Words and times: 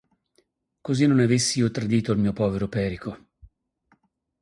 Così 0.81 1.05
non 1.05 1.19
avessi 1.19 1.59
io 1.59 1.69
tradito 1.69 2.11
il 2.11 2.17
mio 2.17 2.33
povero 2.33 2.67
Perico! 2.67 3.25